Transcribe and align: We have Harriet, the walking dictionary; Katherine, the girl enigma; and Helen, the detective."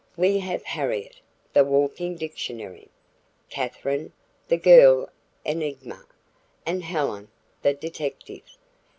We 0.17 0.39
have 0.39 0.63
Harriet, 0.63 1.17
the 1.53 1.63
walking 1.63 2.15
dictionary; 2.15 2.87
Katherine, 3.51 4.13
the 4.47 4.57
girl 4.57 5.09
enigma; 5.45 6.05
and 6.65 6.83
Helen, 6.83 7.27
the 7.61 7.75
detective." 7.75 8.57